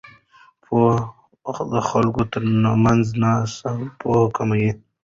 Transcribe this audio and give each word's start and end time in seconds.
پوهه 0.63 1.63
د 1.73 1.75
خلکو 1.89 2.21
ترمنځ 2.33 3.05
ناسم 3.23 3.79
پوهاوی 3.99 4.31
کموي. 4.37 4.71